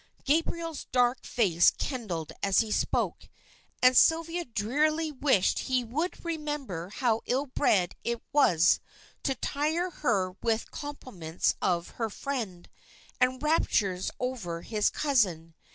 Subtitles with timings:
[0.23, 3.29] Gabriel's dark face kindled as he spoke,
[3.83, 8.79] and Sylvia drearily wished he would remember how ill bred it was
[9.21, 12.67] to tire her with complaints of her friend,
[13.19, 15.53] and raptures over his cousin.